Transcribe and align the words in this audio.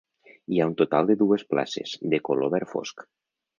Hi 0.55 0.61
ha 0.61 0.65
un 0.69 0.73
total 0.79 1.09
de 1.11 1.17
dues 1.19 1.45
places, 1.53 1.93
de 2.15 2.23
color 2.31 2.53
verd 2.57 2.75
fosc. 2.75 3.09